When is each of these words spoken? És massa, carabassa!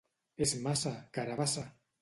És 0.45 0.53
massa, 0.63 0.95
carabassa! 1.19 1.71